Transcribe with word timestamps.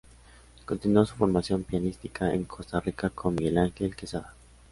Continuó 0.65 1.05
su 1.05 1.13
formación 1.13 1.61
pianística 1.63 2.33
en 2.33 2.45
Costa 2.45 2.79
Rica 2.79 3.11
con 3.11 3.35
Miguel 3.35 3.59
Angel 3.59 3.95
Quesada. 3.95 4.33